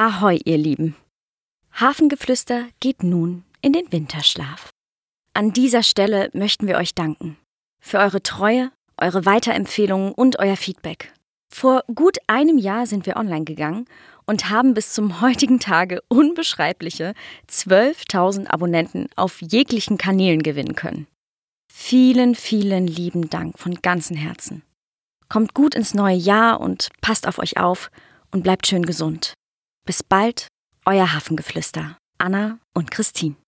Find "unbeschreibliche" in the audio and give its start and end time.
16.06-17.12